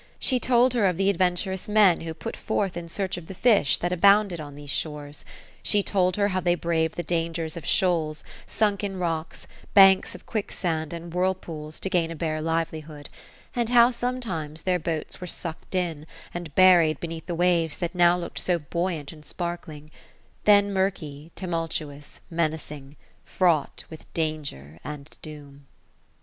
[0.17, 3.77] She told her of the adyenturous men who put forth in search of the fish
[3.77, 5.25] that abounded on tBose shores;
[5.61, 9.45] she told her how they braved the dangers of shoals, sunken rocks,
[9.75, 13.09] banks of quicksand, and whirlpools, to gain a bare livelihood;
[13.55, 18.17] and how, sometimes, their boats were sucked in, and buried beneath the waves that now
[18.17, 19.91] looked so buoyant and sparkling,—
[20.45, 25.67] then mur ky, tumultuous, menacing; fraught with danger and doom.